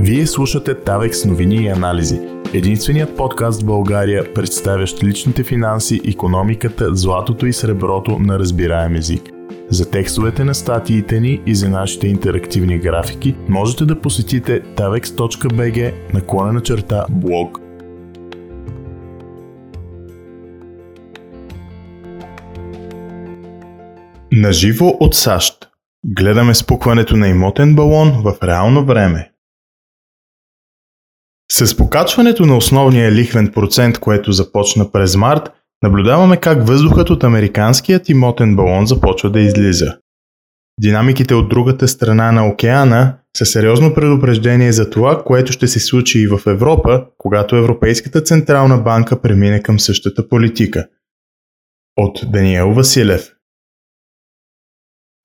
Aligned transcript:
Вие 0.00 0.26
слушате 0.26 0.74
Тавекс 0.74 1.24
новини 1.24 1.56
и 1.56 1.68
анализи. 1.68 2.20
Единственият 2.54 3.16
подкаст 3.16 3.62
в 3.62 3.66
България, 3.66 4.34
представящ 4.34 5.04
личните 5.04 5.44
финанси, 5.44 6.00
економиката, 6.04 6.94
златото 6.94 7.46
и 7.46 7.52
среброто 7.52 8.18
на 8.18 8.38
разбираем 8.38 8.94
език. 8.94 9.22
За 9.70 9.90
текстовете 9.90 10.44
на 10.44 10.54
статиите 10.54 11.20
ни 11.20 11.42
и 11.46 11.54
за 11.54 11.68
нашите 11.68 12.08
интерактивни 12.08 12.78
графики 12.78 13.36
можете 13.48 13.84
да 13.84 14.00
посетите 14.00 14.62
tavex.bg 14.62 15.92
наклонена 16.14 16.60
черта 16.60 17.06
блог. 17.10 17.58
Наживо 24.32 24.96
от 25.00 25.14
САЩ. 25.14 25.68
Гледаме 26.06 26.54
спукването 26.54 27.16
на 27.16 27.28
имотен 27.28 27.74
балон 27.74 28.22
в 28.24 28.36
реално 28.42 28.84
време. 28.84 29.30
С 31.52 31.76
покачването 31.76 32.46
на 32.46 32.56
основния 32.56 33.12
лихвен 33.12 33.52
процент, 33.52 33.98
което 33.98 34.32
започна 34.32 34.92
през 34.92 35.16
март, 35.16 35.52
наблюдаваме 35.82 36.36
как 36.36 36.66
въздухът 36.66 37.10
от 37.10 37.24
американският 37.24 38.08
имотен 38.08 38.56
балон 38.56 38.86
започва 38.86 39.30
да 39.30 39.40
излиза. 39.40 39.96
Динамиките 40.80 41.34
от 41.34 41.48
другата 41.48 41.88
страна 41.88 42.32
на 42.32 42.48
океана 42.48 43.14
са 43.36 43.46
сериозно 43.46 43.94
предупреждение 43.94 44.72
за 44.72 44.90
това, 44.90 45.24
което 45.24 45.52
ще 45.52 45.68
се 45.68 45.80
случи 45.80 46.20
и 46.20 46.26
в 46.26 46.40
Европа, 46.46 47.04
когато 47.18 47.56
Европейската 47.56 48.20
Централна 48.20 48.78
банка 48.78 49.20
премине 49.20 49.62
към 49.62 49.80
същата 49.80 50.28
политика. 50.28 50.86
От 51.96 52.20
Даниел 52.32 52.72
Василев 52.72 53.32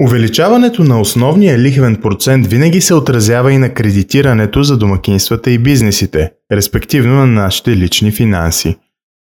Увеличаването 0.03 0.83
на 0.83 1.01
основния 1.01 1.59
лихвен 1.59 1.95
процент 1.95 2.47
винаги 2.47 2.81
се 2.81 2.93
отразява 2.93 3.53
и 3.53 3.57
на 3.57 3.73
кредитирането 3.73 4.63
за 4.63 4.77
домакинствата 4.77 5.51
и 5.51 5.57
бизнесите, 5.57 6.31
респективно 6.51 7.13
на 7.13 7.25
нашите 7.25 7.77
лични 7.77 8.11
финанси. 8.11 8.75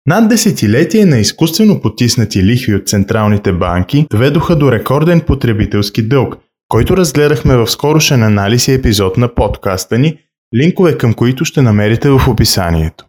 Над 0.08 0.30
десетилетие 0.30 1.06
на 1.06 1.18
изкуствено 1.18 1.82
потиснати 1.82 2.44
лихви 2.44 2.76
от 2.76 2.88
централните 2.88 3.54
банки 3.54 4.08
доведоха 4.12 4.56
до 4.56 4.72
рекорден 4.72 5.22
потребителски 5.22 6.08
дълг, 6.08 6.38
който 6.68 6.98
разгледахме 6.98 7.58
в 7.58 7.68
скорошен 7.68 8.24
анализ 8.24 8.68
и 8.68 8.74
епизод 8.74 9.18
на 9.18 9.36
подкаста 9.36 9.98
ни, 9.98 10.18
линкове 10.56 10.98
към 10.98 11.14
които 11.14 11.46
ще 11.46 11.62
намерите 11.62 12.10
в 12.10 12.22
описанието. 12.28 13.06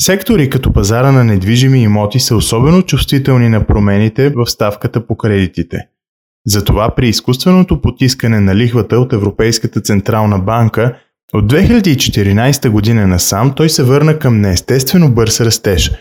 Сектори 0.00 0.50
като 0.50 0.72
пазара 0.72 1.12
на 1.12 1.24
недвижими 1.24 1.82
имоти 1.82 2.20
са 2.20 2.36
особено 2.36 2.82
чувствителни 2.82 3.48
на 3.48 3.66
промените 3.66 4.32
в 4.36 4.46
ставката 4.46 5.06
по 5.06 5.16
кредитите– 5.16 5.78
затова 6.46 6.94
при 6.94 7.08
изкуственото 7.08 7.80
потискане 7.80 8.40
на 8.40 8.56
лихвата 8.56 8.98
от 8.98 9.12
Европейската 9.12 9.80
Централна 9.80 10.38
банка 10.38 10.94
от 11.34 11.52
2014 11.52 12.68
година 12.68 13.06
насам 13.06 13.54
той 13.54 13.68
се 13.68 13.82
върна 13.82 14.18
към 14.18 14.40
неестествено 14.40 15.14
бърз 15.14 15.40
растеж. 15.40 15.92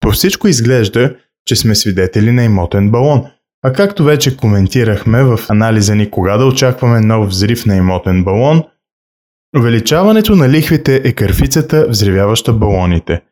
По 0.00 0.10
всичко 0.10 0.48
изглежда, 0.48 1.16
че 1.46 1.56
сме 1.56 1.74
свидетели 1.74 2.32
на 2.32 2.44
имотен 2.44 2.90
балон. 2.90 3.24
А 3.62 3.72
както 3.72 4.04
вече 4.04 4.36
коментирахме 4.36 5.24
в 5.24 5.40
анализа 5.48 5.94
ни 5.94 6.10
кога 6.10 6.36
да 6.36 6.46
очакваме 6.46 7.00
нов 7.00 7.28
взрив 7.28 7.66
на 7.66 7.76
имотен 7.76 8.24
балон, 8.24 8.62
увеличаването 9.58 10.36
на 10.36 10.48
лихвите 10.48 11.02
е 11.04 11.12
кърфицата, 11.12 11.86
взривяваща 11.88 12.52
балоните. 12.52 13.22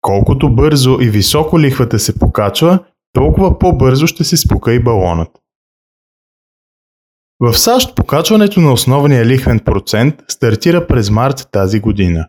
Колкото 0.00 0.54
бързо 0.54 0.98
и 1.00 1.10
високо 1.10 1.60
лихвата 1.60 1.98
се 1.98 2.18
покачва, 2.18 2.78
толкова 3.12 3.58
по-бързо 3.58 4.06
ще 4.06 4.24
се 4.24 4.36
спука 4.36 4.72
и 4.72 4.82
балонът. 4.82 5.28
В 7.40 7.58
САЩ 7.58 7.94
покачването 7.94 8.60
на 8.60 8.72
основния 8.72 9.26
лихвен 9.26 9.60
процент 9.60 10.14
стартира 10.28 10.86
през 10.86 11.10
март 11.10 11.48
тази 11.52 11.80
година. 11.80 12.26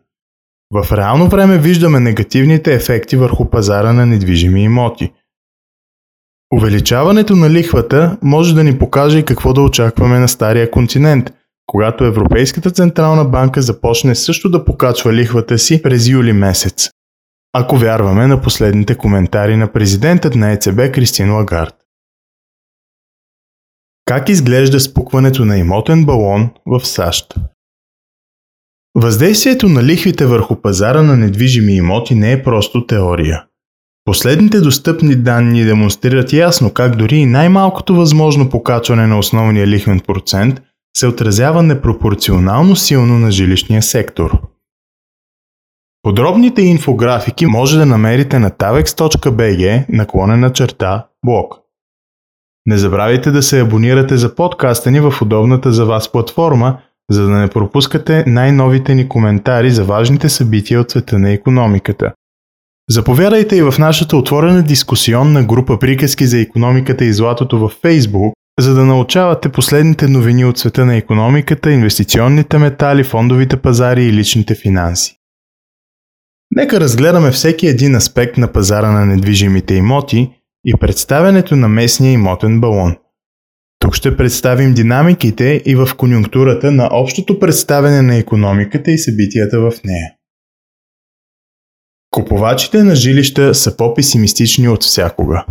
В 0.74 0.98
реално 0.98 1.30
време 1.30 1.58
виждаме 1.58 2.00
негативните 2.00 2.74
ефекти 2.74 3.16
върху 3.16 3.50
пазара 3.50 3.94
на 3.94 4.06
недвижими 4.06 4.64
имоти. 4.64 5.12
Увеличаването 6.56 7.36
на 7.36 7.50
лихвата 7.50 8.18
може 8.22 8.56
да 8.56 8.64
ни 8.64 8.80
покаже 8.80 9.26
какво 9.26 9.54
да 9.54 9.62
очакваме 9.62 10.20
на 10.20 10.28
Стария 10.28 10.72
континент, 10.72 11.34
когато 11.66 12.06
Европейската 12.06 12.72
Централна 12.72 13.26
банка 13.26 13.62
започне 13.62 14.16
също 14.16 14.50
да 14.50 14.66
покачва 14.66 15.14
лихвата 15.14 15.60
си 15.60 15.82
през 15.82 16.08
юли 16.08 16.34
месец. 16.34 16.90
Ако 17.54 17.78
вярваме 17.78 18.28
на 18.28 18.42
последните 18.42 18.96
коментари 18.96 19.56
на 19.56 19.72
президентът 19.72 20.36
на 20.36 20.52
ЕЦБ 20.52 20.92
Кристин 20.94 21.34
Лагард. 21.34 21.76
Как 24.10 24.30
изглежда 24.30 24.80
спукването 24.80 25.46
на 25.46 25.58
имотен 25.58 26.06
балон 26.06 26.50
в 26.66 26.86
САЩ? 26.86 27.36
Въздействието 28.96 29.70
на 29.70 29.84
лихвите 29.84 30.26
върху 30.26 30.56
пазара 30.56 31.02
на 31.02 31.18
недвижими 31.18 31.76
имоти 31.76 32.16
не 32.16 32.32
е 32.32 32.44
просто 32.44 32.86
теория. 32.86 33.46
Последните 34.06 34.60
достъпни 34.60 35.16
данни 35.16 35.66
демонстрират 35.66 36.34
ясно 36.34 36.74
как 36.74 36.96
дори 36.96 37.18
и 37.18 37.26
най-малкото 37.26 37.96
възможно 37.96 38.50
покачване 38.50 39.08
на 39.08 39.20
основния 39.20 39.68
лихвен 39.68 40.00
процент 40.00 40.62
се 40.98 41.08
отразява 41.08 41.64
непропорционално 41.64 42.76
силно 42.76 43.20
на 43.20 43.32
жилищния 43.32 43.82
сектор. 43.82 44.42
Подробните 46.02 46.62
инфографики 46.62 47.46
може 47.46 47.78
да 47.78 47.86
намерите 47.86 48.40
на 48.40 48.52
tavex.bg 48.52 49.86
наклонена 49.90 50.54
черта 50.54 51.08
блог. 51.26 51.69
Не 52.66 52.78
забравяйте 52.78 53.32
да 53.32 53.44
се 53.44 53.60
абонирате 53.60 54.18
за 54.18 54.36
подкаста 54.36 54.92
ни 54.92 55.00
в 55.00 55.14
удобната 55.22 55.72
за 55.72 55.86
вас 55.86 56.12
платформа, 56.12 56.78
за 57.12 57.24
да 57.24 57.30
не 57.30 57.48
пропускате 57.48 58.24
най-новите 58.28 58.96
ни 58.96 59.10
коментари 59.10 59.72
за 59.72 59.84
важните 59.84 60.30
събития 60.30 60.82
от 60.82 60.92
света 60.92 61.20
на 61.20 61.32
економиката. 61.32 62.12
Заповядайте 62.90 63.56
и 63.56 63.62
в 63.62 63.74
нашата 63.80 64.18
отворена 64.18 64.64
дискусионна 64.64 65.44
група 65.44 65.80
Приказки 65.80 66.26
за 66.26 66.40
економиката 66.40 67.06
и 67.06 67.14
златото 67.14 67.60
във 67.60 67.82
Facebook, 67.82 68.32
за 68.60 68.76
да 68.76 68.86
научавате 68.86 69.50
последните 69.50 70.08
новини 70.08 70.46
от 70.46 70.58
света 70.58 70.86
на 70.86 70.96
економиката, 70.96 71.72
инвестиционните 71.72 72.58
метали, 72.58 73.04
фондовите 73.04 73.58
пазари 73.58 74.04
и 74.04 74.14
личните 74.14 74.56
финанси. 74.56 75.16
Нека 76.52 76.80
разгледаме 76.80 77.32
всеки 77.32 77.68
един 77.68 77.96
аспект 77.96 78.38
на 78.38 78.48
пазара 78.48 78.92
на 78.92 79.06
недвижимите 79.06 79.74
имоти 79.76 80.39
и 80.66 80.74
представянето 80.80 81.56
на 81.56 81.68
местния 81.68 82.12
имотен 82.12 82.62
балон. 82.62 82.96
Тук 83.80 83.96
ще 83.96 84.18
представим 84.18 84.74
динамиките 84.74 85.62
и 85.66 85.76
в 85.76 85.90
конюнктурата 85.98 86.72
на 86.72 86.90
общото 86.92 87.40
представяне 87.40 88.02
на 88.02 88.16
економиката 88.16 88.92
и 88.92 88.98
събитията 88.98 89.60
в 89.60 89.74
нея. 89.86 90.14
Купувачите 92.12 92.84
на 92.84 92.96
жилища 92.96 93.56
са 93.56 93.78
по-песимистични 93.78 94.70
от 94.70 94.84
всякога. 94.84 95.46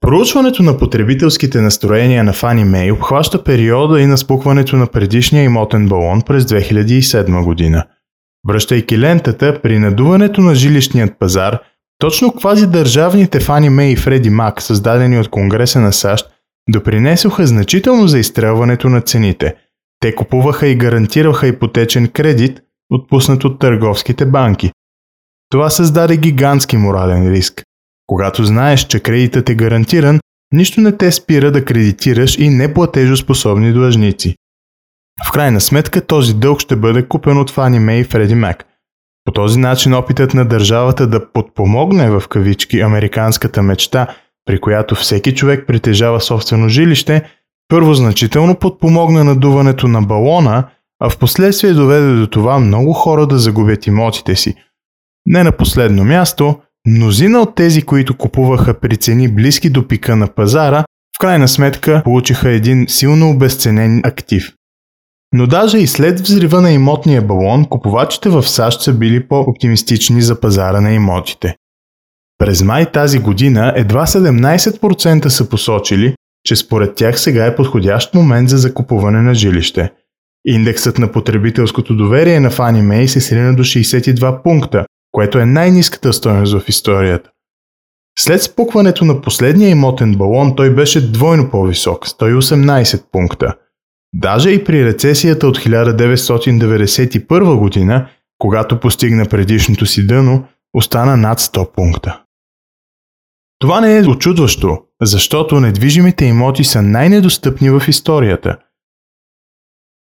Проучването 0.00 0.62
на 0.62 0.78
потребителските 0.78 1.60
настроения 1.60 2.24
на 2.24 2.32
Фани 2.32 2.64
Мей 2.64 2.92
обхваща 2.92 3.44
периода 3.44 4.00
и 4.00 4.06
на 4.06 4.18
спукването 4.18 4.76
на 4.76 4.86
предишния 4.86 5.44
имотен 5.44 5.88
балон 5.88 6.22
през 6.22 6.44
2007 6.44 7.44
година. 7.44 7.84
Връщайки 8.48 8.98
лентата, 8.98 9.60
при 9.62 9.78
надуването 9.78 10.40
на 10.40 10.54
жилищният 10.54 11.18
пазар– 11.18 11.58
точно 12.02 12.32
квази 12.32 12.66
държавните 12.66 13.40
Фани 13.40 13.68
Мей 13.68 13.92
и 13.92 13.96
Фреди 13.96 14.30
Мак, 14.30 14.62
създадени 14.62 15.18
от 15.18 15.28
Конгреса 15.28 15.80
на 15.80 15.92
САЩ, 15.92 16.26
допринесоха 16.70 17.46
значително 17.46 18.08
за 18.08 18.18
изстрелването 18.18 18.88
на 18.88 19.00
цените. 19.00 19.54
Те 20.00 20.14
купуваха 20.14 20.66
и 20.66 20.76
гарантираха 20.76 21.46
ипотечен 21.46 22.08
кредит, 22.08 22.60
отпуснат 22.90 23.44
от 23.44 23.58
търговските 23.58 24.26
банки. 24.26 24.70
Това 25.50 25.70
създаде 25.70 26.16
гигантски 26.16 26.76
морален 26.76 27.32
риск. 27.32 27.62
Когато 28.06 28.44
знаеш, 28.44 28.86
че 28.86 29.00
кредитът 29.00 29.48
е 29.48 29.54
гарантиран, 29.54 30.20
нищо 30.52 30.80
не 30.80 30.96
те 30.96 31.12
спира 31.12 31.50
да 31.50 31.64
кредитираш 31.64 32.38
и 32.38 32.48
неплатежоспособни 32.48 33.72
длъжници. 33.72 34.36
В 35.28 35.32
крайна 35.32 35.60
сметка 35.60 36.06
този 36.06 36.34
дълг 36.34 36.60
ще 36.60 36.76
бъде 36.76 37.08
купен 37.08 37.38
от 37.38 37.50
Фани 37.50 37.78
Мей 37.78 38.00
и 38.00 38.04
Фреди 38.04 38.34
Мак. 38.34 38.64
По 39.24 39.32
този 39.32 39.58
начин 39.58 39.94
опитът 39.94 40.34
на 40.34 40.44
държавата 40.44 41.06
да 41.06 41.32
подпомогне 41.32 42.10
в 42.10 42.28
кавички 42.28 42.80
американската 42.80 43.62
мечта, 43.62 44.06
при 44.46 44.60
която 44.60 44.94
всеки 44.94 45.34
човек 45.34 45.64
притежава 45.66 46.20
собствено 46.20 46.68
жилище, 46.68 47.22
първо 47.68 47.94
значително 47.94 48.54
подпомогна 48.54 49.24
надуването 49.24 49.88
на 49.88 50.02
балона, 50.02 50.64
а 51.00 51.10
в 51.10 51.18
последствие 51.18 51.72
доведе 51.72 52.14
до 52.14 52.26
това 52.26 52.58
много 52.58 52.92
хора 52.92 53.26
да 53.26 53.38
загубят 53.38 53.86
имотите 53.86 54.36
си. 54.36 54.54
Не 55.26 55.42
на 55.42 55.52
последно 55.52 56.04
място, 56.04 56.60
мнозина 56.86 57.40
от 57.40 57.54
тези, 57.54 57.82
които 57.82 58.16
купуваха 58.16 58.80
при 58.80 58.96
цени 58.96 59.28
близки 59.28 59.70
до 59.70 59.88
пика 59.88 60.16
на 60.16 60.26
пазара, 60.34 60.84
в 61.16 61.18
крайна 61.18 61.48
сметка 61.48 62.00
получиха 62.04 62.50
един 62.50 62.86
силно 62.88 63.30
обесценен 63.30 64.00
актив. 64.04 64.52
Но 65.32 65.46
даже 65.46 65.78
и 65.78 65.86
след 65.86 66.20
взрива 66.20 66.60
на 66.60 66.72
имотния 66.72 67.22
балон, 67.22 67.64
купувачите 67.64 68.28
в 68.28 68.48
САЩ 68.48 68.82
са 68.82 68.92
били 68.92 69.28
по-оптимистични 69.28 70.22
за 70.22 70.40
пазара 70.40 70.80
на 70.80 70.92
имотите. 70.92 71.56
През 72.38 72.62
май 72.62 72.92
тази 72.92 73.18
година 73.18 73.72
едва 73.76 74.06
17% 74.06 75.28
са 75.28 75.48
посочили, 75.48 76.14
че 76.46 76.56
според 76.56 76.94
тях 76.94 77.20
сега 77.20 77.46
е 77.46 77.56
подходящ 77.56 78.14
момент 78.14 78.48
за 78.48 78.58
закупуване 78.58 79.22
на 79.22 79.34
жилище. 79.34 79.92
Индексът 80.44 80.98
на 80.98 81.12
потребителското 81.12 81.96
доверие 81.96 82.40
на 82.40 82.50
Фани 82.50 82.82
Мей 82.82 83.08
се 83.08 83.20
срина 83.20 83.52
до 83.52 83.62
62 83.62 84.42
пункта, 84.42 84.84
което 85.12 85.38
е 85.38 85.46
най-низката 85.46 86.12
стоеност 86.12 86.58
в 86.58 86.68
историята. 86.68 87.30
След 88.18 88.42
спукването 88.42 89.04
на 89.04 89.20
последния 89.20 89.68
имотен 89.68 90.14
балон 90.14 90.56
той 90.56 90.74
беше 90.74 91.12
двойно 91.12 91.50
по-висок– 91.50 92.08
118 92.08 93.02
пункта. 93.12 93.54
Даже 94.14 94.50
и 94.50 94.64
при 94.64 94.84
рецесията 94.84 95.46
от 95.46 95.58
1991 95.58 97.58
година, 97.58 98.08
когато 98.38 98.80
постигна 98.80 99.26
предишното 99.26 99.86
си 99.86 100.06
дъно, 100.06 100.44
остана 100.74 101.16
над 101.16 101.40
100 101.40 101.74
пункта. 101.74 102.22
Това 103.58 103.80
не 103.80 103.98
е 103.98 104.08
очудващо, 104.08 104.78
защото 105.02 105.60
недвижимите 105.60 106.24
имоти 106.24 106.64
са 106.64 106.82
най-недостъпни 106.82 107.70
в 107.70 107.82
историята. 107.88 108.56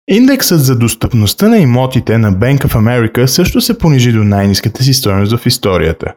Индексът 0.08 0.60
за 0.60 0.80
достъпността 0.80 1.48
на 1.48 1.58
имотите 1.58 2.18
на 2.18 2.34
Bank 2.34 2.58
of 2.58 2.76
America 2.76 3.26
също 3.26 3.62
се 3.62 3.78
понижи 3.78 4.12
до 4.12 4.24
най-низката 4.24 4.84
си 4.84 4.94
стоеност 4.94 5.38
в 5.38 5.46
историята. 5.46 6.14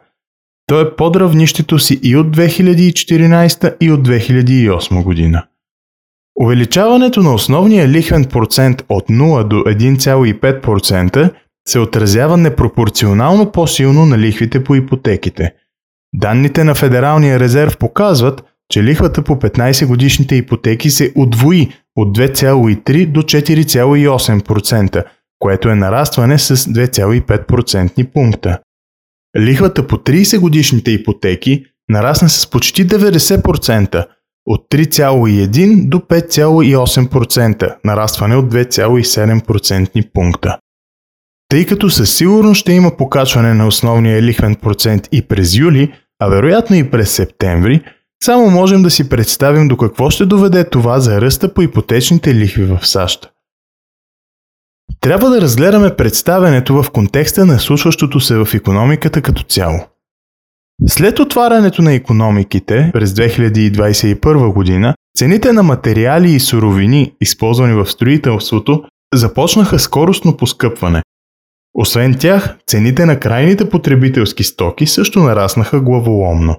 Той 0.67 0.83
е 0.83 0.95
под 0.95 1.15
равнището 1.15 1.79
си 1.79 1.99
и 2.03 2.15
от 2.15 2.37
2014 2.37 3.77
и 3.81 3.91
от 3.91 4.07
2008 4.07 5.03
година. 5.03 5.47
Увеличаването 6.41 7.23
на 7.23 7.33
основния 7.33 7.87
лихвен 7.87 8.25
процент 8.25 8.83
от 8.89 9.07
0 9.09 9.47
до 9.47 9.55
1,5% 9.55 11.33
се 11.67 11.79
отразява 11.79 12.37
непропорционално 12.37 13.51
по-силно 13.51 14.05
на 14.05 14.17
лихвите 14.17 14.63
по 14.63 14.75
ипотеките. 14.75 15.53
Данните 16.15 16.63
на 16.63 16.75
Федералния 16.75 17.39
резерв 17.39 17.77
показват, 17.77 18.43
че 18.69 18.83
лихвата 18.83 19.21
по 19.21 19.35
15 19.35 19.87
годишните 19.87 20.35
ипотеки 20.35 20.89
се 20.89 21.11
удвои 21.15 21.69
от 21.95 22.17
2,3 22.17 23.05
до 23.05 23.21
4,8%, 23.21 25.03
което 25.39 25.69
е 25.69 25.75
нарастване 25.75 26.39
с 26.39 26.57
2,5% 26.57 28.11
пункта. 28.13 28.59
Лихвата 29.39 29.87
по 29.87 29.97
30 29.97 30.39
годишните 30.39 30.91
ипотеки 30.91 31.65
нарасна 31.89 32.29
с 32.29 32.49
почти 32.49 32.87
90%, 32.87 34.05
от 34.45 34.65
3,1 34.71 35.89
до 35.89 35.99
5,8%, 35.99 37.75
нарастване 37.85 38.35
от 38.35 38.53
2,7% 38.53 40.11
пункта. 40.13 40.57
Тъй 41.49 41.65
като 41.65 41.89
със 41.89 42.15
сигурност 42.15 42.59
ще 42.59 42.73
има 42.73 42.97
покачване 42.97 43.53
на 43.53 43.67
основния 43.67 44.21
лихвен 44.21 44.55
процент 44.55 45.09
и 45.11 45.27
през 45.27 45.55
юли, 45.55 45.93
а 46.19 46.27
вероятно 46.27 46.75
и 46.75 46.91
през 46.91 47.11
септември, 47.11 47.83
само 48.23 48.49
можем 48.49 48.83
да 48.83 48.89
си 48.89 49.09
представим 49.09 49.67
до 49.67 49.77
какво 49.77 50.09
ще 50.09 50.25
доведе 50.25 50.69
това 50.69 50.99
за 50.99 51.21
ръста 51.21 51.53
по 51.53 51.61
ипотечните 51.61 52.35
лихви 52.35 52.65
в 52.65 52.79
САЩ. 52.87 53.29
Трябва 55.01 55.29
да 55.29 55.41
разгледаме 55.41 55.95
представенето 55.95 56.83
в 56.83 56.91
контекста 56.91 57.45
на 57.45 57.59
случващото 57.59 58.19
се 58.19 58.35
в 58.35 58.47
економиката 58.53 59.21
като 59.21 59.43
цяло. 59.43 59.79
След 60.87 61.19
отварянето 61.19 61.81
на 61.81 61.93
економиките 61.93 62.89
през 62.93 63.11
2021 63.11 64.53
година, 64.53 64.95
цените 65.17 65.53
на 65.53 65.63
материали 65.63 66.31
и 66.31 66.39
суровини, 66.39 67.13
използвани 67.21 67.73
в 67.73 67.85
строителството, 67.85 68.83
започнаха 69.13 69.79
скоростно 69.79 70.37
поскъпване. 70.37 71.01
Освен 71.73 72.15
тях, 72.19 72.57
цените 72.67 73.05
на 73.05 73.19
крайните 73.19 73.69
потребителски 73.69 74.43
стоки 74.43 74.87
също 74.87 75.19
нараснаха 75.19 75.81
главоломно. 75.81 76.55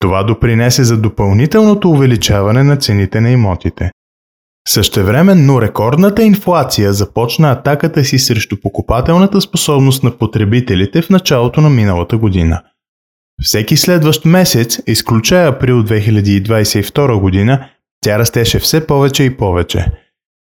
Това 0.00 0.22
допринесе 0.22 0.84
за 0.84 1.00
допълнителното 1.00 1.90
увеличаване 1.90 2.62
на 2.62 2.76
цените 2.76 3.20
на 3.20 3.30
имотите. 3.30 3.90
Същевременно 4.68 5.62
рекордната 5.62 6.22
инфлация 6.22 6.92
започна 6.92 7.50
атаката 7.50 8.04
си 8.04 8.18
срещу 8.18 8.60
покупателната 8.60 9.40
способност 9.40 10.02
на 10.02 10.10
потребителите 10.10 11.02
в 11.02 11.10
началото 11.10 11.60
на 11.60 11.70
миналата 11.70 12.16
година. 12.16 12.62
Всеки 13.44 13.76
следващ 13.76 14.24
месец, 14.24 14.78
изключая 14.86 15.48
април 15.48 15.82
2022 15.82 17.20
година, 17.20 17.68
тя 18.00 18.18
растеше 18.18 18.58
все 18.58 18.86
повече 18.86 19.24
и 19.24 19.36
повече. 19.36 19.86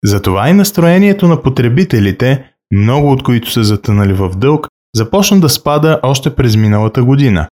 Затова 0.03 0.49
и 0.49 0.53
настроението 0.53 1.27
на 1.27 1.41
потребителите, 1.41 2.43
много 2.73 3.11
от 3.11 3.23
които 3.23 3.51
са 3.51 3.63
затънали 3.63 4.13
в 4.13 4.29
дълг, 4.35 4.67
започна 4.95 5.39
да 5.39 5.49
спада 5.49 5.99
още 6.03 6.35
през 6.35 6.55
миналата 6.55 7.03
година. 7.03 7.47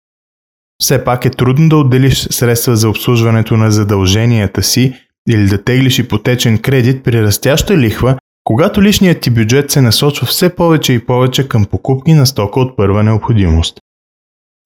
Все 0.83 1.05
пак 1.05 1.25
е 1.25 1.31
трудно 1.31 1.69
да 1.69 1.77
отделиш 1.77 2.29
средства 2.31 2.77
за 2.77 2.89
обслужването 2.89 3.57
на 3.57 3.71
задълженията 3.71 4.63
си 4.63 4.95
или 5.29 5.49
да 5.49 5.65
теглиш 5.65 5.99
ипотечен 5.99 6.59
кредит 6.59 7.05
при 7.05 7.23
растяща 7.23 7.77
лихва, 7.77 8.19
когато 8.45 8.83
личният 8.83 9.21
ти 9.21 9.31
бюджет 9.31 9.71
се 9.71 9.81
насочва 9.81 10.27
все 10.27 10.55
повече 10.55 10.93
и 10.93 11.07
повече 11.07 11.49
към 11.49 11.65
покупки 11.65 12.13
на 12.13 12.27
стока 12.27 12.61
от 12.61 12.77
първа 12.77 13.03
необходимост. 13.03 13.79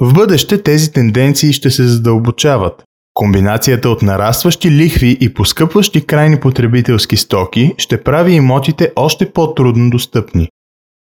В 0.03 0.13
бъдеще 0.15 0.63
тези 0.63 0.93
тенденции 0.93 1.53
ще 1.53 1.71
се 1.71 1.83
задълбочават. 1.83 2.85
Комбинацията 3.15 3.89
от 3.89 4.03
нарастващи 4.03 4.71
лихви 4.71 5.19
и 5.21 5.35
поскъпващи 5.35 6.07
крайни 6.07 6.41
потребителски 6.41 7.17
стоки 7.17 7.75
ще 7.79 8.03
прави 8.03 8.33
имотите 8.33 8.93
още 8.97 9.33
по-трудно 9.33 9.91
достъпни. 9.91 10.49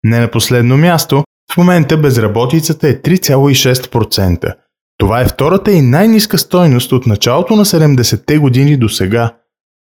Не 0.04 0.20
на 0.20 0.30
последно 0.30 0.76
място, 0.76 1.24
в 1.52 1.56
момента 1.56 1.96
безработицата 1.96 2.88
е 2.88 2.94
3,6%. 2.94 4.54
Това 4.98 5.20
е 5.20 5.28
втората 5.28 5.72
и 5.72 5.82
най-ниска 5.82 6.38
стойност 6.38 6.92
от 6.92 7.06
началото 7.06 7.56
на 7.56 7.64
70-те 7.64 8.38
години 8.38 8.76
до 8.76 8.88
сега. 8.88 9.34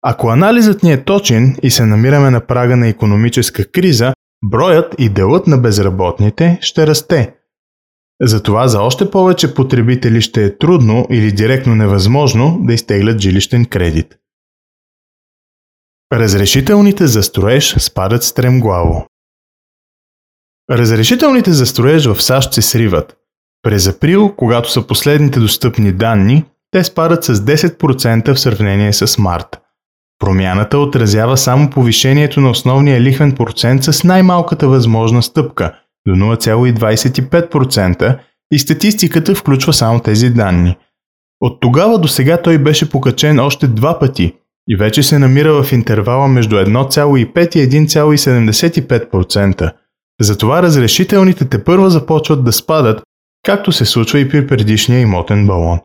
Ако 0.02 0.30
анализът 0.30 0.84
ни 0.84 0.92
е 0.92 1.04
точен 1.04 1.58
и 1.64 1.72
се 1.72 1.86
намираме 1.86 2.30
на 2.30 2.40
прага 2.40 2.78
на 2.78 2.88
економическа 2.88 3.72
криза, 3.72 4.14
броят 4.46 4.96
и 4.98 5.10
делът 5.10 5.48
на 5.48 5.58
безработните 5.58 6.58
ще 6.62 6.88
расте. 6.88 7.37
Затова 8.22 8.68
за 8.68 8.82
още 8.82 9.12
повече 9.12 9.54
потребители 9.54 10.22
ще 10.22 10.46
е 10.46 10.58
трудно 10.58 11.06
или 11.10 11.32
директно 11.32 11.76
невъзможно 11.76 12.60
да 12.62 12.74
изтеглят 12.74 13.20
жилищен 13.20 13.66
кредит. 13.66 14.18
Разрешителните 16.14 17.08
за 17.08 17.24
строеж 17.24 17.76
спадат 17.80 18.24
стремглаво. 18.24 19.08
Разрешителните 20.72 21.52
за 21.52 21.66
строеж 21.66 22.06
в 22.06 22.22
САЩ 22.22 22.54
се 22.54 22.62
сриват. 22.62 23.18
През 23.62 23.88
април, 23.88 24.36
когато 24.38 24.72
са 24.72 24.88
последните 24.88 25.40
достъпни 25.40 25.92
данни, 25.92 26.46
те 26.72 26.84
спадат 26.84 27.24
с 27.24 27.36
10% 27.36 28.34
в 28.34 28.40
сравнение 28.40 28.94
с 28.94 29.18
март. 29.18 29.62
Промяната 30.20 30.78
отразява 30.78 31.38
само 31.38 31.70
повишението 31.70 32.42
на 32.42 32.50
основния 32.50 33.02
лихвен 33.02 33.36
процент 33.36 33.84
с 33.84 34.04
най-малката 34.04 34.68
възможна 34.68 35.24
стъпка 35.24 35.80
до 36.08 36.14
0,25% 36.14 38.20
и 38.54 38.60
статистиката 38.60 39.36
включва 39.36 39.74
само 39.74 40.00
тези 40.00 40.30
данни. 40.30 40.76
От 41.42 41.62
тогава 41.62 42.00
до 42.00 42.08
сега 42.08 42.42
той 42.42 42.58
беше 42.58 42.90
покачен 42.90 43.40
още 43.40 43.68
два 43.68 44.00
пъти 44.00 44.34
и 44.70 44.76
вече 44.76 45.04
се 45.04 45.20
намира 45.20 45.64
в 45.64 45.72
интервала 45.72 46.28
между 46.28 46.56
1,5 46.56 47.56
и 47.56 47.70
1,75%. 47.70 49.74
Затова 50.22 50.62
разрешителните 50.62 51.46
те 51.46 51.64
първа 51.64 51.90
започват 51.90 52.44
да 52.44 52.52
спадат, 52.52 53.02
както 53.46 53.72
се 53.72 53.86
случва 53.86 54.20
и 54.20 54.30
при 54.30 54.48
предишния 54.48 55.00
имотен 55.00 55.48
балон. 55.48 55.80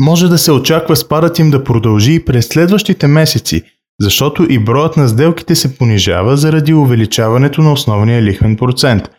Може 0.00 0.28
да 0.28 0.38
се 0.38 0.52
очаква 0.52 0.96
спадът 0.96 1.38
им 1.38 1.50
да 1.50 1.64
продължи 1.64 2.14
и 2.14 2.24
през 2.24 2.48
следващите 2.48 3.06
месеци, 3.06 3.62
защото 4.00 4.52
и 4.52 4.58
броят 4.58 4.96
на 4.96 5.08
сделките 5.08 5.54
се 5.54 5.78
понижава 5.78 6.36
заради 6.36 6.74
увеличаването 6.74 7.62
на 7.62 7.72
основния 7.72 8.22
лихвен 8.22 8.56
процент. 8.56 9.10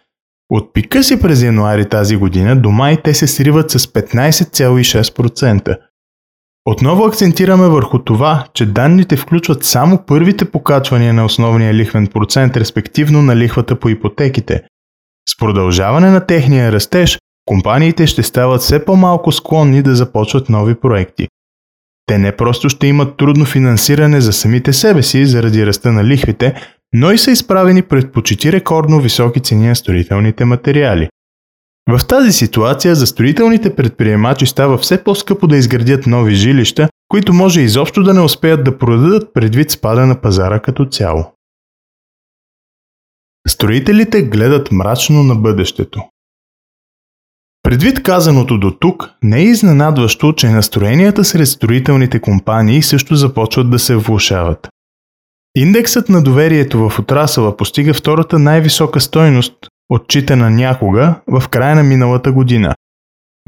От 0.50 0.74
пика 0.74 1.04
си 1.04 1.22
през 1.22 1.42
януари 1.42 1.90
тази 1.90 2.16
година 2.16 2.56
до 2.56 2.72
май 2.72 2.98
те 3.04 3.14
се 3.14 3.28
сриват 3.28 3.72
с 3.72 3.80
15,6%. 3.80 5.78
Отново 6.66 7.06
акцентираме 7.06 7.68
върху 7.68 8.00
това, 8.00 8.48
че 8.54 8.66
данните 8.66 9.18
включват 9.18 9.64
само 9.64 10.06
първите 10.06 10.52
покачвания 10.52 11.14
на 11.14 11.26
основния 11.26 11.74
лихвен 11.74 12.08
процент, 12.08 12.58
респективно 12.58 13.22
на 13.22 13.36
лихвата 13.36 13.80
по 13.80 13.90
ипотеките. 13.90 14.64
С 15.30 15.38
продължаване 15.38 16.10
на 16.10 16.26
техния 16.26 16.72
растеж, 16.72 17.20
компаниите 17.46 18.08
ще 18.08 18.24
стават 18.24 18.62
все 18.62 18.86
по-малко 18.86 19.32
склонни 19.32 19.82
да 19.82 19.96
започват 19.96 20.50
нови 20.50 20.76
проекти. 20.76 21.28
Те 22.06 22.18
не 22.18 22.36
просто 22.36 22.70
ще 22.70 22.88
имат 22.88 23.18
трудно 23.18 23.46
финансиране 23.46 24.22
за 24.22 24.34
самите 24.34 24.74
себе 24.74 25.04
си 25.04 25.26
заради 25.26 25.66
ръста 25.66 25.92
на 25.92 26.04
лихвите, 26.04 26.70
но 26.94 27.12
и 27.12 27.18
са 27.18 27.32
изправени 27.32 27.82
пред 27.82 28.12
почти 28.12 28.52
рекордно 28.52 29.02
високи 29.02 29.40
цени 29.40 29.68
на 29.68 29.76
строителните 29.76 30.46
материали. 30.46 31.10
В 31.90 32.08
тази 32.08 32.32
ситуация 32.32 32.96
за 32.96 33.08
строителните 33.08 33.76
предприемачи 33.76 34.46
става 34.46 34.78
все 34.78 35.04
по-скъпо 35.04 35.48
да 35.48 35.58
изградят 35.58 36.08
нови 36.08 36.36
жилища, 36.36 36.90
които 37.08 37.34
може 37.34 37.62
изобщо 37.62 38.04
да 38.04 38.14
не 38.14 38.22
успеят 38.22 38.64
да 38.64 38.78
продадат 38.78 39.34
предвид 39.34 39.72
спада 39.72 40.06
на 40.06 40.22
пазара 40.22 40.60
като 40.60 40.86
цяло. 40.86 41.34
Строителите 43.48 44.24
гледат 44.24 44.72
мрачно 44.72 45.24
на 45.24 45.36
бъдещето. 45.36 46.04
Предвид 47.64 48.04
казаното 48.04 48.58
до 48.58 48.72
тук, 48.72 49.10
не 49.24 49.40
е 49.40 49.44
изненадващо, 49.44 50.34
че 50.34 50.50
настроенията 50.50 51.24
сред 51.24 51.48
строителните 51.48 52.20
компании 52.20 52.84
също 52.84 53.16
започват 53.16 53.70
да 53.70 53.80
се 53.80 53.96
влушават. 53.96 54.70
Индексът 55.60 56.10
на 56.10 56.24
доверието 56.24 56.90
в 56.90 57.00
отрасъла 57.00 57.58
постига 57.58 57.94
втората 57.94 58.40
най-висока 58.40 59.00
стойност, 59.00 59.54
отчитана 59.90 60.50
някога 60.50 61.22
в 61.28 61.50
края 61.50 61.76
на 61.76 61.84
миналата 61.84 62.32
година. 62.32 62.76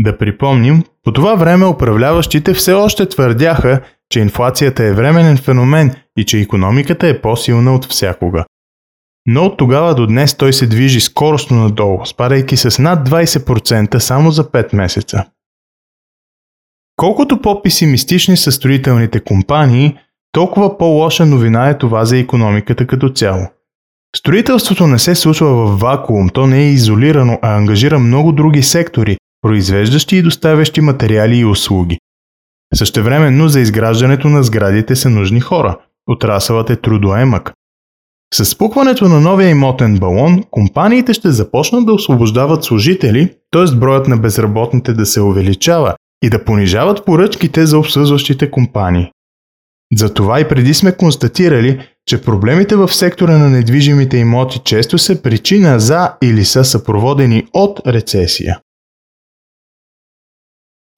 Да 0.01 0.17
припомним, 0.17 0.83
по 1.03 1.13
това 1.13 1.35
време 1.35 1.65
управляващите 1.65 2.53
все 2.53 2.73
още 2.73 3.09
твърдяха, 3.09 3.81
че 4.09 4.19
инфлацията 4.19 4.83
е 4.83 4.93
временен 4.93 5.37
феномен 5.37 5.95
и 6.17 6.25
че 6.25 6.39
економиката 6.39 7.07
е 7.07 7.21
по-силна 7.21 7.75
от 7.75 7.85
всякога. 7.85 8.45
Но 9.25 9.45
от 9.45 9.57
тогава 9.57 9.95
до 9.95 10.07
днес 10.07 10.35
той 10.35 10.53
се 10.53 10.67
движи 10.67 10.99
скоростно 10.99 11.57
надолу, 11.57 12.05
спадайки 12.05 12.57
с 12.57 12.81
над 12.81 13.09
20% 13.09 13.97
само 13.97 14.31
за 14.31 14.43
5 14.43 14.75
месеца. 14.75 15.25
Колкото 16.95 17.41
по-песимистични 17.41 18.37
са 18.37 18.51
строителните 18.51 19.19
компании, 19.19 19.97
толкова 20.31 20.77
по-лоша 20.77 21.25
новина 21.25 21.69
е 21.69 21.77
това 21.77 22.05
за 22.05 22.17
економиката 22.17 22.87
като 22.87 23.09
цяло. 23.09 23.47
Строителството 24.15 24.87
не 24.87 24.99
се 24.99 25.15
случва 25.15 25.47
в 25.47 25.79
вакуум, 25.79 26.29
то 26.29 26.47
не 26.47 26.59
е 26.61 26.71
изолирано, 26.71 27.39
а 27.41 27.57
ангажира 27.57 27.99
много 27.99 28.31
други 28.31 28.63
сектори, 28.63 29.17
произвеждащи 29.41 30.15
и 30.15 30.21
доставящи 30.21 30.81
материали 30.81 31.37
и 31.37 31.45
услуги. 31.45 31.97
Същевременно 32.75 33.49
за 33.49 33.59
изграждането 33.59 34.27
на 34.27 34.43
сградите 34.43 34.95
са 34.95 35.09
нужни 35.09 35.39
хора. 35.39 35.77
Отрасълът 36.07 36.69
е 36.69 36.75
трудоемък. 36.75 37.53
С 38.33 38.45
спукването 38.45 39.07
на 39.07 39.21
новия 39.21 39.49
имотен 39.49 39.97
балон, 39.97 40.43
компаниите 40.51 41.13
ще 41.13 41.31
започнат 41.31 41.85
да 41.85 41.93
освобождават 41.93 42.63
служители, 42.63 43.33
т.е. 43.51 43.75
броят 43.75 44.07
на 44.07 44.17
безработните 44.17 44.93
да 44.93 45.05
се 45.05 45.21
увеличава 45.21 45.95
и 46.23 46.29
да 46.29 46.45
понижават 46.45 47.05
поръчките 47.05 47.65
за 47.65 47.79
обслужващите 47.79 48.51
компании. 48.51 49.11
Затова 49.95 50.39
и 50.39 50.47
преди 50.47 50.73
сме 50.73 50.97
констатирали, 50.97 51.87
че 52.05 52.21
проблемите 52.21 52.75
в 52.75 52.93
сектора 52.93 53.37
на 53.37 53.49
недвижимите 53.49 54.17
имоти 54.17 54.59
често 54.65 54.97
са 54.97 55.21
причина 55.21 55.79
за 55.79 56.13
или 56.21 56.45
са 56.45 56.65
съпроводени 56.65 57.47
от 57.53 57.79
рецесия. 57.87 58.59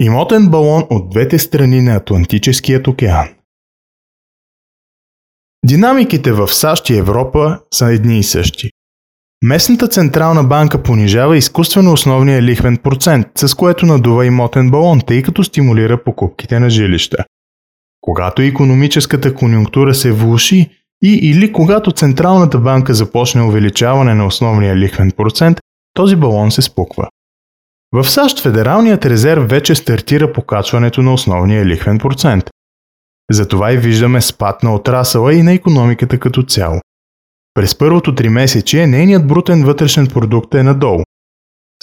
Имотен 0.01 0.50
балон 0.50 0.88
от 0.89 1.10
двете 1.10 1.39
страни 1.39 1.81
на 1.81 1.95
Атлантическият 1.95 2.88
океан. 2.88 3.29
Динамиките 5.65 6.31
в 6.31 6.53
САЩ 6.53 6.89
и 6.89 6.98
Европа 6.98 7.60
са 7.74 7.86
едни 7.86 8.19
и 8.19 8.24
същи. 8.24 8.69
Местната 9.43 9.88
централна 9.88 10.43
банка 10.43 10.83
понижава 10.83 11.38
изкуствено 11.38 11.93
основния 11.93 12.41
лихвен 12.41 12.77
процент, 12.77 13.27
с 13.36 13.55
което 13.55 13.86
надува 13.86 14.25
имотен 14.25 14.71
балон, 14.71 15.01
тъй 15.07 15.24
като 15.24 15.43
стимулира 15.43 16.03
покупките 16.03 16.60
на 16.60 16.69
жилища. 16.69 17.25
Когато 18.01 18.41
економическата 18.41 19.36
конюнктура 19.36 19.96
се 19.96 20.12
влуши 20.12 20.70
и 21.03 21.20
или 21.29 21.53
когато 21.53 21.91
Централната 21.91 22.60
банка 22.60 22.93
започне 22.93 23.41
увеличаване 23.41 24.13
на 24.13 24.25
основния 24.25 24.75
лихвен 24.75 25.12
процент, 25.12 25.58
този 25.93 26.15
балон 26.15 26.51
се 26.51 26.62
спуква. 26.62 27.08
В 27.93 28.10
САЩ 28.10 28.39
Федералният 28.39 29.05
резерв 29.05 29.50
вече 29.50 29.75
стартира 29.75 30.34
покачването 30.34 31.01
на 31.01 31.13
основния 31.13 31.65
лихвен 31.65 31.98
процент. 31.98 32.50
Затова 33.31 33.74
и 33.74 33.77
виждаме 33.77 34.22
спад 34.22 34.63
на 34.63 34.75
отрасъла 34.75 35.34
и 35.34 35.43
на 35.43 35.53
економиката 35.53 36.20
като 36.20 36.43
цяло. 36.43 36.81
През 37.53 37.77
първото 37.77 38.15
три 38.15 38.29
месече 38.29 38.88
нейният 38.88 39.27
брутен 39.27 39.63
вътрешен 39.63 40.08
продукт 40.08 40.53
е 40.53 40.63
надолу. 40.63 41.03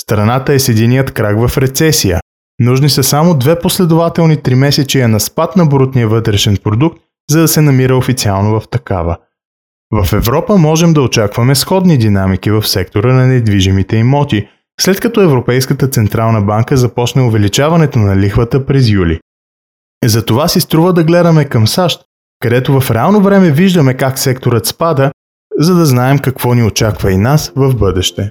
Страната 0.00 0.52
е 0.52 0.58
с 0.58 0.68
единият 0.68 1.14
крак 1.14 1.48
в 1.48 1.58
рецесия. 1.58 2.20
Нужни 2.60 2.90
са 2.90 3.02
само 3.02 3.34
две 3.34 3.58
последователни 3.58 4.42
три 4.42 4.54
месечия 4.54 5.08
на 5.08 5.20
спад 5.20 5.56
на 5.56 5.66
брутния 5.66 6.08
вътрешен 6.08 6.56
продукт, 6.56 6.98
за 7.30 7.40
да 7.40 7.48
се 7.48 7.60
намира 7.60 7.96
официално 7.96 8.60
в 8.60 8.68
такава. 8.68 9.16
В 9.92 10.12
Европа 10.12 10.56
можем 10.56 10.92
да 10.92 11.02
очакваме 11.02 11.54
сходни 11.54 11.98
динамики 11.98 12.50
в 12.50 12.68
сектора 12.68 13.12
на 13.12 13.26
недвижимите 13.26 13.96
имоти, 13.96 14.48
след 14.80 15.00
като 15.00 15.20
Европейската 15.20 15.88
Централна 15.88 16.42
банка 16.42 16.76
започне 16.76 17.22
увеличаването 17.22 17.98
на 17.98 18.16
лихвата 18.16 18.66
през 18.66 18.88
юли. 18.88 19.20
Затова 20.04 20.48
си 20.48 20.60
струва 20.60 20.92
да 20.92 21.04
гледаме 21.04 21.44
към 21.44 21.66
САЩ, 21.66 22.04
където 22.40 22.80
в 22.80 22.90
реално 22.90 23.20
време 23.20 23.50
виждаме 23.50 23.94
как 23.94 24.18
секторът 24.18 24.66
спада, 24.66 25.10
за 25.58 25.74
да 25.74 25.86
знаем 25.86 26.18
какво 26.18 26.54
ни 26.54 26.62
очаква 26.62 27.12
и 27.12 27.16
нас 27.16 27.52
в 27.56 27.74
бъдеще. 27.76 28.30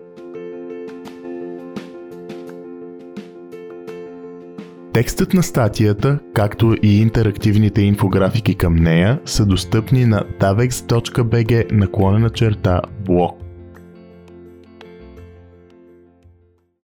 Текстът 4.98 5.34
на 5.34 5.44
статията, 5.44 6.20
както 6.34 6.76
и 6.84 7.02
интерактивните 7.02 7.82
инфографики 7.82 8.56
към 8.56 8.76
нея 8.76 9.20
са 9.26 9.46
достъпни 9.46 10.06
на 10.06 10.24
davex.bg 10.40 11.72
наклонена 11.72 12.30
черта 12.30 12.82
блог. 13.06 13.47